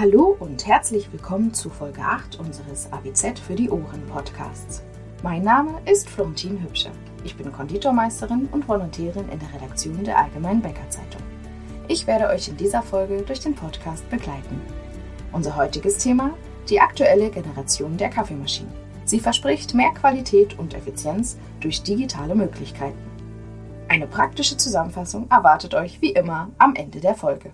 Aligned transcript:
Hallo 0.00 0.34
und 0.40 0.66
herzlich 0.66 1.12
willkommen 1.12 1.52
zu 1.52 1.68
Folge 1.68 2.00
8 2.00 2.40
unseres 2.40 2.90
ABZ 2.90 3.38
für 3.38 3.54
die 3.54 3.68
Ohren 3.68 4.00
Podcasts. 4.06 4.82
Mein 5.22 5.42
Name 5.42 5.78
ist 5.84 6.08
Florentin 6.08 6.58
Hübsche. 6.62 6.90
Ich 7.22 7.36
bin 7.36 7.52
Konditormeisterin 7.52 8.48
und 8.50 8.66
Volontärin 8.66 9.28
in 9.28 9.38
der 9.38 9.52
Redaktion 9.52 10.02
der 10.02 10.16
Allgemeinen 10.16 10.62
Bäckerzeitung. 10.62 11.20
Ich 11.86 12.06
werde 12.06 12.28
euch 12.28 12.48
in 12.48 12.56
dieser 12.56 12.80
Folge 12.80 13.20
durch 13.20 13.40
den 13.40 13.54
Podcast 13.54 14.08
begleiten. 14.08 14.62
Unser 15.32 15.54
heutiges 15.54 15.98
Thema: 15.98 16.30
die 16.70 16.80
aktuelle 16.80 17.28
Generation 17.28 17.98
der 17.98 18.08
Kaffeemaschinen. 18.08 18.72
Sie 19.04 19.20
verspricht 19.20 19.74
mehr 19.74 19.90
Qualität 19.90 20.58
und 20.58 20.72
Effizienz 20.72 21.36
durch 21.60 21.82
digitale 21.82 22.34
Möglichkeiten. 22.34 22.96
Eine 23.88 24.06
praktische 24.06 24.56
Zusammenfassung 24.56 25.30
erwartet 25.30 25.74
euch 25.74 26.00
wie 26.00 26.12
immer 26.12 26.48
am 26.56 26.74
Ende 26.74 27.00
der 27.00 27.14
Folge. 27.14 27.52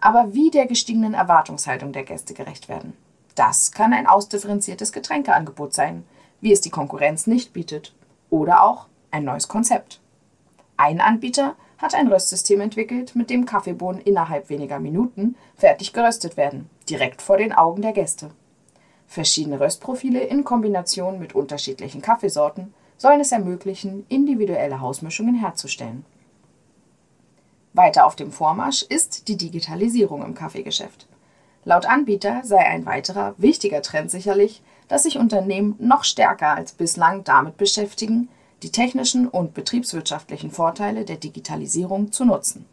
Aber 0.00 0.34
wie 0.34 0.50
der 0.50 0.66
gestiegenen 0.66 1.14
Erwartungshaltung 1.14 1.92
der 1.92 2.02
Gäste 2.02 2.34
gerecht 2.34 2.68
werden? 2.68 2.96
Das 3.34 3.72
kann 3.72 3.92
ein 3.92 4.06
ausdifferenziertes 4.06 4.92
Getränkeangebot 4.92 5.74
sein, 5.74 6.04
wie 6.40 6.52
es 6.52 6.60
die 6.60 6.70
Konkurrenz 6.70 7.26
nicht 7.26 7.52
bietet. 7.52 7.94
Oder 8.30 8.62
auch 8.62 8.86
ein 9.10 9.24
neues 9.24 9.48
Konzept. 9.48 10.00
Ein 10.76 11.00
Anbieter 11.00 11.56
hat 11.78 11.94
ein 11.94 12.08
Röstsystem 12.08 12.60
entwickelt, 12.60 13.14
mit 13.14 13.30
dem 13.30 13.46
Kaffeebohnen 13.46 14.00
innerhalb 14.00 14.48
weniger 14.48 14.78
Minuten 14.78 15.36
fertig 15.56 15.92
geröstet 15.92 16.36
werden, 16.36 16.70
direkt 16.88 17.22
vor 17.22 17.36
den 17.36 17.52
Augen 17.52 17.82
der 17.82 17.92
Gäste. 17.92 18.30
Verschiedene 19.06 19.60
Röstprofile 19.60 20.20
in 20.20 20.44
Kombination 20.44 21.18
mit 21.18 21.34
unterschiedlichen 21.34 22.02
Kaffeesorten 22.02 22.74
sollen 22.96 23.20
es 23.20 23.32
ermöglichen, 23.32 24.06
individuelle 24.08 24.80
Hausmischungen 24.80 25.34
herzustellen. 25.34 26.04
Weiter 27.72 28.06
auf 28.06 28.16
dem 28.16 28.30
Vormarsch 28.30 28.82
ist 28.82 29.28
die 29.28 29.36
Digitalisierung 29.36 30.24
im 30.24 30.34
Kaffeegeschäft. 30.34 31.06
Laut 31.64 31.86
Anbieter 31.86 32.42
sei 32.44 32.58
ein 32.58 32.84
weiterer 32.84 33.34
wichtiger 33.38 33.80
Trend 33.80 34.10
sicherlich, 34.10 34.62
dass 34.88 35.04
sich 35.04 35.16
Unternehmen 35.16 35.76
noch 35.78 36.04
stärker 36.04 36.54
als 36.54 36.72
bislang 36.72 37.24
damit 37.24 37.56
beschäftigen, 37.56 38.28
die 38.62 38.70
technischen 38.70 39.28
und 39.28 39.54
betriebswirtschaftlichen 39.54 40.50
Vorteile 40.50 41.04
der 41.04 41.16
Digitalisierung 41.16 42.12
zu 42.12 42.24
nutzen. 42.24 42.66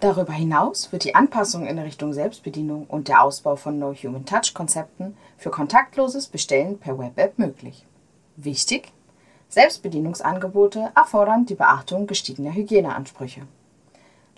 Darüber 0.00 0.32
hinaus 0.32 0.90
wird 0.90 1.04
die 1.04 1.14
Anpassung 1.14 1.66
in 1.66 1.78
Richtung 1.78 2.12
Selbstbedienung 2.12 2.86
und 2.88 3.08
der 3.08 3.22
Ausbau 3.22 3.56
von 3.56 3.78
No 3.78 3.94
Human 3.94 4.26
Touch 4.26 4.52
Konzepten 4.52 5.16
für 5.38 5.50
kontaktloses 5.50 6.26
Bestellen 6.26 6.78
per 6.78 6.98
Web-App 6.98 7.38
möglich. 7.38 7.86
Wichtig: 8.36 8.92
Selbstbedienungsangebote 9.48 10.90
erfordern 10.96 11.46
die 11.46 11.54
Beachtung 11.54 12.06
gestiegener 12.06 12.52
Hygieneansprüche. 12.52 13.42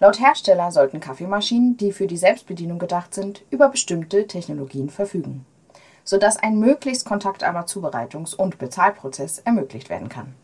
Laut 0.00 0.18
Hersteller 0.18 0.72
sollten 0.72 0.98
Kaffeemaschinen, 0.98 1.76
die 1.76 1.92
für 1.92 2.08
die 2.08 2.16
Selbstbedienung 2.16 2.78
gedacht 2.80 3.14
sind, 3.14 3.44
über 3.50 3.68
bestimmte 3.68 4.26
Technologien 4.26 4.90
verfügen, 4.90 5.46
sodass 6.02 6.36
ein 6.36 6.58
möglichst 6.58 7.06
kontaktarmer 7.06 7.66
Zubereitungs- 7.66 8.34
und 8.34 8.58
Bezahlprozess 8.58 9.38
ermöglicht 9.38 9.90
werden 9.90 10.08
kann. 10.08 10.34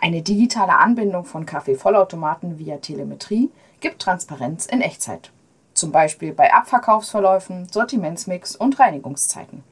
Eine 0.00 0.22
digitale 0.22 0.78
Anbindung 0.78 1.24
von 1.24 1.46
Kaffeevollautomaten 1.46 2.58
via 2.58 2.76
Telemetrie 2.76 3.50
gibt 3.80 4.00
Transparenz 4.00 4.66
in 4.66 4.80
Echtzeit, 4.80 5.32
zum 5.74 5.90
Beispiel 5.90 6.32
bei 6.32 6.54
Abverkaufsverläufen, 6.54 7.68
Sortimentsmix 7.68 8.54
und 8.54 8.78
Reinigungszeiten. 8.78 9.64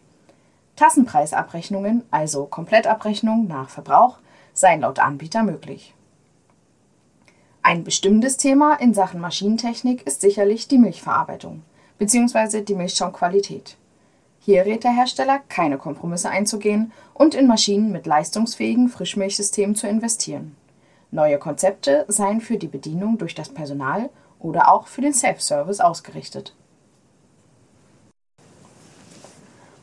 Tassenpreisabrechnungen, 0.74 2.04
also 2.10 2.46
Komplettabrechnung 2.46 3.46
nach 3.46 3.70
Verbrauch, 3.70 4.18
seien 4.52 4.80
laut 4.80 4.98
Anbieter 4.98 5.44
möglich. 5.44 5.94
Ein 7.68 7.82
bestimmendes 7.82 8.36
Thema 8.36 8.74
in 8.74 8.94
Sachen 8.94 9.20
Maschinentechnik 9.20 10.06
ist 10.06 10.20
sicherlich 10.20 10.68
die 10.68 10.78
Milchverarbeitung 10.78 11.64
bzw. 11.98 12.60
die 12.60 12.76
Milchschaumqualität. 12.76 13.76
Hier 14.38 14.64
rät 14.64 14.84
der 14.84 14.92
Hersteller, 14.92 15.40
keine 15.48 15.76
Kompromisse 15.76 16.30
einzugehen 16.30 16.92
und 17.12 17.34
in 17.34 17.48
Maschinen 17.48 17.90
mit 17.90 18.06
leistungsfähigen 18.06 18.88
Frischmilchsystemen 18.88 19.74
zu 19.74 19.88
investieren. 19.88 20.56
Neue 21.10 21.40
Konzepte 21.40 22.04
seien 22.06 22.40
für 22.40 22.56
die 22.56 22.68
Bedienung 22.68 23.18
durch 23.18 23.34
das 23.34 23.48
Personal 23.48 24.10
oder 24.38 24.72
auch 24.72 24.86
für 24.86 25.00
den 25.00 25.12
Self-Service 25.12 25.80
ausgerichtet. 25.80 26.54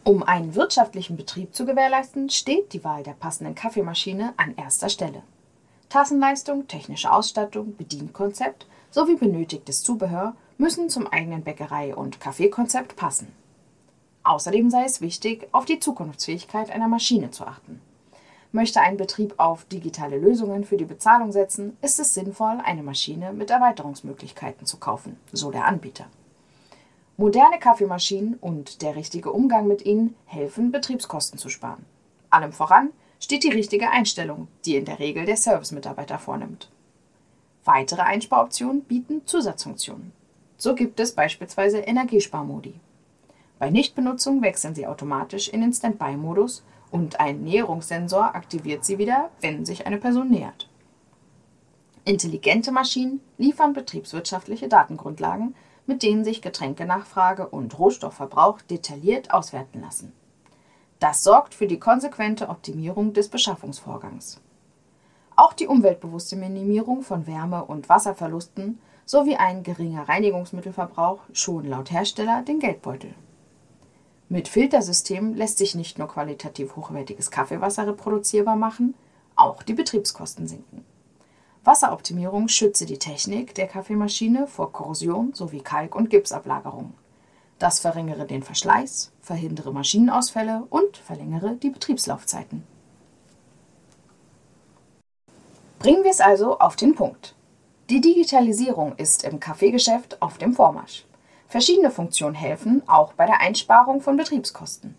Um 0.06 0.24
einen 0.24 0.56
wirtschaftlichen 0.56 1.18
Betrieb 1.18 1.54
zu 1.54 1.66
gewährleisten, 1.66 2.30
steht 2.30 2.72
die 2.72 2.86
Wahl 2.86 3.04
der 3.04 3.12
passenden 3.12 3.56
Kaffeemaschine 3.56 4.34
an 4.38 4.56
erster 4.56 4.88
Stelle. 4.88 5.22
Tassenleistung, 5.94 6.68
technische 6.68 7.14
Ausstattung, 7.14 7.76
Bedienkonzept 7.76 8.66
sowie 8.90 9.16
benötigtes 9.16 9.84
Zubehör 9.84 10.36
müssen 10.58 10.90
zum 10.90 11.06
eigenen 11.06 11.44
Bäckerei- 11.44 11.94
und 11.94 12.20
Kaffeekonzept 12.20 12.96
passen. 12.96 13.32
Außerdem 14.24 14.72
sei 14.72 14.86
es 14.86 15.02
wichtig, 15.02 15.48
auf 15.52 15.66
die 15.66 15.80
Zukunftsfähigkeit 15.80 16.72
einer 16.72 16.88
Maschine 16.88 17.30
zu 17.30 17.46
achten. 17.46 17.80
Möchte 18.52 18.82
ein 18.82 18.98
Betrieb 18.98 19.36
auf 19.38 19.66
digitale 19.66 20.18
Lösungen 20.18 20.64
für 20.64 20.78
die 20.78 20.86
Bezahlung 20.86 21.32
setzen, 21.32 21.78
ist 21.84 22.00
es 22.00 22.16
sinnvoll, 22.16 22.58
eine 22.64 22.82
Maschine 22.82 23.32
mit 23.32 23.52
Erweiterungsmöglichkeiten 23.52 24.66
zu 24.66 24.78
kaufen, 24.78 25.20
so 25.32 25.52
der 25.52 25.66
Anbieter. 25.66 26.08
Moderne 27.18 27.60
Kaffeemaschinen 27.60 28.40
und 28.42 28.82
der 28.82 28.96
richtige 28.96 29.32
Umgang 29.32 29.68
mit 29.68 29.86
ihnen 29.86 30.16
helfen, 30.26 30.72
Betriebskosten 30.72 31.38
zu 31.38 31.50
sparen. 31.50 31.86
Allem 32.32 32.52
voran 32.52 32.90
steht 33.24 33.46
die 33.46 33.52
richtige 33.52 33.90
Einstellung, 33.90 34.50
die 34.66 34.76
in 34.76 34.84
der 34.84 35.00
Regel 35.00 35.26
der 35.26 35.38
Servicemitarbeiter 35.38 36.20
vornimmt. 36.20 36.70
Weitere 37.64 38.02
Einsparoptionen 38.02 38.82
bieten 38.82 39.26
Zusatzfunktionen. 39.26 40.12
So 40.58 40.76
gibt 40.76 41.00
es 41.00 41.16
beispielsweise 41.16 41.78
Energiesparmodi. 41.78 42.74
Bei 43.60 43.70
Nichtbenutzung 43.70 44.42
wechseln 44.42 44.76
sie 44.76 44.88
automatisch 44.88 45.48
in 45.48 45.62
den 45.62 45.72
Standby-Modus 45.72 46.66
und 46.92 47.22
ein 47.22 47.46
Näherungssensor 47.46 48.36
aktiviert 48.36 48.84
sie 48.84 48.98
wieder, 48.98 49.30
wenn 49.40 49.66
sich 49.66 49.88
eine 49.88 50.00
Person 50.00 50.30
nähert. 50.30 50.70
Intelligente 52.04 52.74
Maschinen 52.74 53.22
liefern 53.38 53.72
betriebswirtschaftliche 53.72 54.68
Datengrundlagen, 54.68 55.56
mit 55.86 56.04
denen 56.04 56.26
sich 56.26 56.42
Getränkenachfrage 56.42 57.48
und 57.48 57.80
Rohstoffverbrauch 57.80 58.62
detailliert 58.64 59.32
auswerten 59.32 59.80
lassen. 59.80 60.12
Das 61.04 61.22
sorgt 61.22 61.54
für 61.54 61.68
die 61.68 61.80
konsequente 61.80 62.48
Optimierung 62.48 63.12
des 63.12 63.28
Beschaffungsvorgangs. 63.28 64.40
Auch 65.36 65.52
die 65.52 65.68
umweltbewusste 65.68 66.38
Minimierung 66.38 67.02
von 67.02 67.28
Wärme- 67.28 67.66
und 67.66 67.90
Wasserverlusten 67.90 68.80
sowie 69.04 69.36
ein 69.36 69.64
geringer 69.64 70.08
Reinigungsmittelverbrauch 70.08 71.20
schonen 71.34 71.72
laut 71.72 71.92
Hersteller 71.92 72.42
den 72.44 72.60
Geldbeutel. 72.60 73.16
Mit 74.30 74.48
Filtersystemen 74.48 75.36
lässt 75.36 75.58
sich 75.58 75.76
nicht 75.76 76.00
nur 76.00 76.08
qualitativ 76.08 76.78
hochwertiges 76.78 77.32
Kaffeewasser 77.32 77.86
reproduzierbar 77.86 78.56
machen, 78.56 78.94
auch 79.36 79.62
die 79.62 79.74
Betriebskosten 79.74 80.48
sinken. 80.48 80.86
Wasseroptimierung 81.66 82.48
schütze 82.48 82.86
die 82.86 82.98
Technik 82.98 83.54
der 83.56 83.68
Kaffeemaschine 83.68 84.48
vor 84.48 84.72
Korrosion 84.72 85.34
sowie 85.34 85.60
Kalk- 85.60 85.96
und 85.96 86.10
Gipsablagerung. 86.10 86.94
Das 87.64 87.80
verringere 87.80 88.26
den 88.26 88.44
Verschleiß, 88.44 89.14
verhindere 89.22 89.72
Maschinenausfälle 89.72 90.68
und 90.70 90.98
verlängere 90.98 91.56
die 91.56 91.70
Betriebslaufzeiten. 91.70 92.68
Bringen 95.80 96.04
wir 96.04 96.12
es 96.12 96.20
also 96.20 96.60
auf 96.60 96.76
den 96.76 96.94
Punkt. 96.94 97.36
Die 97.90 98.02
Digitalisierung 98.02 98.98
ist 98.98 99.24
im 99.24 99.40
Kaffeegeschäft 99.40 100.22
auf 100.22 100.38
dem 100.38 100.52
Vormarsch. 100.52 101.06
Verschiedene 101.48 101.90
Funktionen 101.90 102.36
helfen, 102.36 102.84
auch 102.86 103.14
bei 103.14 103.28
der 103.28 103.40
Einsparung 103.40 104.02
von 104.02 104.18
Betriebskosten. 104.18 104.96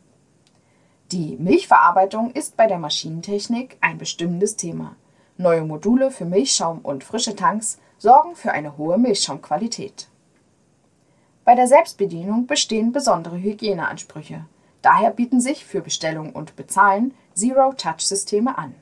Die 1.12 1.37
Milchverarbeitung 1.37 2.31
ist 2.31 2.56
bei 2.56 2.67
der 2.67 2.78
Maschinentechnik 2.78 3.76
ein 3.82 3.99
bestimmendes 3.99 4.56
Thema. 4.56 4.96
Neue 5.37 5.64
Module 5.64 6.10
für 6.10 6.25
Milchschaum 6.25 6.78
und 6.78 7.05
frische 7.05 7.37
Tanks 7.37 7.78
sorgen 7.99 8.34
für 8.34 8.52
eine 8.52 8.78
hohe 8.78 8.96
Milchschaumqualität. 8.96 10.08
Bei 11.44 11.55
der 11.55 11.67
Selbstbedienung 11.67 12.46
bestehen 12.46 12.91
besondere 12.93 13.37
Hygieneansprüche. 13.37 14.46
Daher 14.81 15.11
bieten 15.11 15.43
sich 15.43 15.67
für 15.67 15.82
Bestellung 15.82 16.32
und 16.32 16.56
Bezahlen 16.56 17.12
Zero-Touch-Systeme 17.35 18.56
an. 18.56 18.75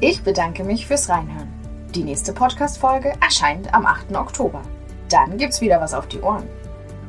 Ich 0.00 0.22
bedanke 0.22 0.64
mich 0.64 0.86
fürs 0.86 1.10
Reinhören. 1.10 1.52
Die 1.94 2.02
nächste 2.02 2.32
Podcast-Folge 2.32 3.12
erscheint 3.20 3.72
am 3.74 3.84
8. 3.84 4.16
Oktober. 4.16 4.62
Dann 5.10 5.36
gibt's 5.36 5.60
wieder 5.60 5.78
was 5.78 5.92
auf 5.92 6.08
die 6.08 6.20
Ohren. 6.20 6.48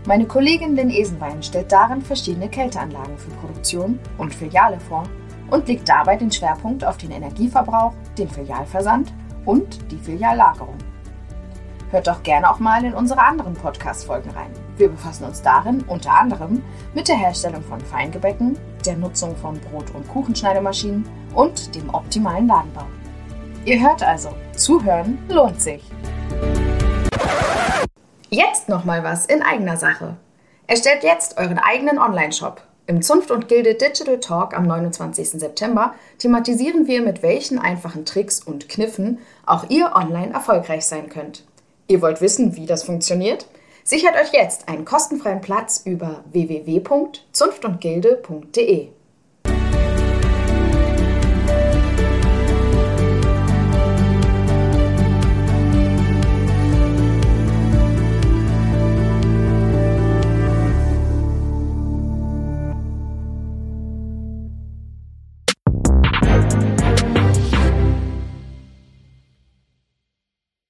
Meine 0.06 0.26
Kollegin 0.26 0.76
Lynn 0.76 0.90
Esenwein 0.90 1.44
stellt 1.44 1.72
darin 1.72 2.02
verschiedene 2.02 2.50
Kälteanlagen 2.50 3.18
für 3.18 3.32
Produktion 3.32 4.00
und 4.18 4.36
Filiale 4.36 4.80
vor 4.82 5.04
und 5.50 5.68
legt 5.70 5.88
dabei 5.88 6.18
den 6.18 6.32
Schwerpunkt 6.32 6.84
auf 6.84 6.98
den 6.98 7.12
Energieverbrauch, 7.12 7.94
den 8.18 8.30
Filialversand 8.30 9.14
und 9.48 9.92
die 9.92 9.98
Filiallagerung. 9.98 10.78
Hört 11.90 12.08
doch 12.08 12.22
gerne 12.22 12.52
auch 12.52 12.60
mal 12.60 12.84
in 12.84 12.94
unsere 12.94 13.22
anderen 13.22 13.54
Podcast-Folgen 13.54 14.30
rein. 14.32 14.52
Wir 14.76 14.90
befassen 14.90 15.24
uns 15.24 15.42
darin 15.42 15.86
unter 15.88 16.12
anderem 16.12 16.62
mit 16.94 17.08
der 17.08 17.16
Herstellung 17.16 17.64
von 17.64 17.80
Feingebäcken, 17.80 18.60
der 18.86 18.98
Nutzung 18.98 19.38
von 19.38 19.58
Brot- 19.60 19.96
und 19.96 20.06
Kuchenschneidemaschinen 20.10 21.08
und 21.34 21.74
dem 21.74 21.90
optimalen 21.90 22.48
Ladenbau. 22.48 22.86
Ihr 23.64 23.82
hört 23.82 24.04
also, 24.04 24.30
zuhören 24.54 25.18
lohnt 25.30 25.62
sich. 25.62 25.90
Jetzt 28.30 28.68
noch 28.68 28.84
mal 28.84 29.04
was 29.06 29.26
in 29.26 29.42
eigener 29.42 29.78
Sache. 29.78 30.18
Erstellt 30.68 31.04
jetzt 31.04 31.38
euren 31.38 31.58
eigenen 31.58 32.00
Online-Shop. 32.00 32.62
Im 32.90 33.02
Zunft 33.02 33.32
und 33.32 33.50
Gilde 33.50 33.76
Digital 33.76 34.22
Talk 34.22 34.58
am 34.58 34.66
29. 34.66 35.32
September 35.32 35.94
thematisieren 36.20 36.88
wir, 36.88 37.02
mit 37.02 37.22
welchen 37.22 37.60
einfachen 37.60 38.06
Tricks 38.06 38.42
und 38.42 38.70
Kniffen 38.70 39.18
auch 39.46 39.70
ihr 39.70 39.92
online 39.94 40.34
erfolgreich 40.34 40.86
sein 40.86 41.10
könnt. 41.10 41.44
Ihr 41.88 42.02
wollt 42.02 42.22
wissen, 42.22 42.56
wie 42.56 42.66
das 42.66 42.84
funktioniert? 42.84 43.46
Sichert 43.84 44.16
euch 44.16 44.32
jetzt 44.32 44.70
einen 44.70 44.86
kostenfreien 44.86 45.42
Platz 45.42 45.82
über 45.84 46.24
www.zunftundgilde.de. 46.32 48.88